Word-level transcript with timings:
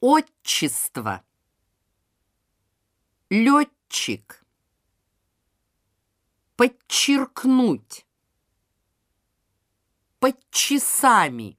Отчество. 0.00 1.24
Летчик. 3.30 4.44
Подчеркнуть. 6.54 8.06
Под 10.20 10.38
часами. 10.50 11.57